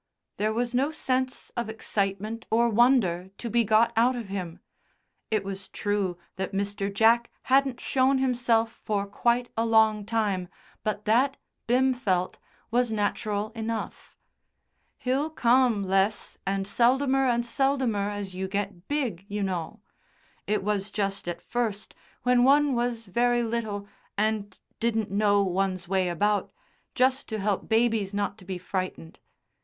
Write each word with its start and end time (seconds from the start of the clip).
There 0.37 0.51
was 0.51 0.73
no 0.73 0.89
sense 0.89 1.51
of 1.51 1.69
excitement 1.69 2.47
or 2.49 2.69
wonder 2.69 3.29
to 3.37 3.51
be 3.51 3.63
got 3.63 3.93
out 3.95 4.15
of 4.15 4.29
him. 4.29 4.59
It 5.29 5.43
was 5.43 5.69
true 5.69 6.17
that 6.37 6.53
Mr. 6.53 6.91
Jack 6.91 7.29
hadn't 7.43 7.79
shown 7.79 8.17
himself 8.17 8.81
for 8.83 9.05
quite 9.05 9.51
a 9.55 9.63
long 9.63 10.03
time, 10.03 10.47
but 10.83 11.05
that, 11.05 11.37
Bim 11.67 11.93
felt, 11.93 12.39
was 12.71 12.91
natural 12.91 13.51
enough. 13.51 14.17
"He'll 14.97 15.29
come 15.29 15.83
less 15.83 16.35
and 16.47 16.65
seldomer 16.65 17.27
and 17.27 17.45
seldomer 17.45 18.09
as 18.09 18.33
you 18.33 18.47
get 18.47 18.87
big, 18.87 19.23
you 19.27 19.43
know. 19.43 19.81
It 20.47 20.63
was 20.63 20.89
just 20.89 21.27
at 21.27 21.43
first, 21.43 21.93
when 22.23 22.43
one 22.43 22.73
was 22.73 23.05
very 23.05 23.43
little 23.43 23.87
and 24.17 24.57
didn't 24.79 25.11
know 25.11 25.43
one's 25.43 25.87
way 25.87 26.09
about 26.09 26.51
just 26.95 27.29
to 27.29 27.37
help 27.37 27.69
babies 27.69 28.15
not 28.15 28.39
to 28.39 28.45
be 28.45 28.57
frightened. 28.57 29.19